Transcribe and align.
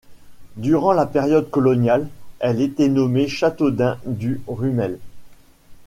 Durant 0.55 0.93
la 0.93 1.05
période 1.05 1.51
coloniale, 1.51 2.07
elle 2.39 2.59
était 2.59 2.89
nommée 2.89 3.27
Châteaudun-du-Rhumel. 3.27 4.97